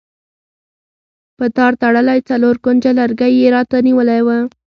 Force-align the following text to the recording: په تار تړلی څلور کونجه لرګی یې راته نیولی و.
په 1.37 1.45
تار 1.55 1.73
تړلی 1.81 2.19
څلور 2.29 2.55
کونجه 2.63 2.91
لرګی 2.99 3.31
یې 3.39 3.47
راته 3.55 3.77
نیولی 3.87 4.21
و. 4.23 4.27